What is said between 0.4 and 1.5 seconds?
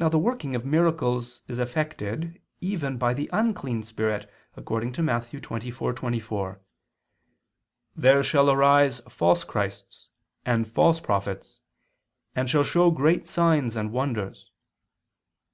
of miracles